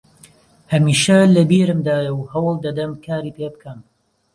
هەمیشە 0.71 1.19
لە 1.35 1.41
بیرمدایە 1.49 2.11
و 2.15 2.29
هەوڵ 2.31 2.55
دەدەم 2.65 2.91
کاری 3.05 3.35
پێ 3.37 3.47
بکەم 3.53 3.79